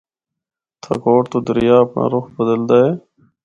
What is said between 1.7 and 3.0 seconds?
اپنڑا رُخ بدلا ہے۔